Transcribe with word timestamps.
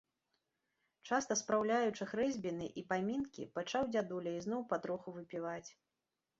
Часта 1.09 1.37
спраўляючы 1.41 2.07
хрэсьбіны 2.15 2.71
і 2.83 2.85
памінкі, 2.95 3.47
пачаў 3.61 3.83
дзядуля 3.95 4.37
ізноў 4.41 4.61
патроху 4.75 5.09
выпіваць. 5.23 5.67